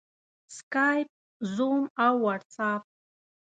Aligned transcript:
سکایپ، 0.55 1.09
زوم 1.55 1.81
او 2.05 2.13
واټساپ 2.25 2.81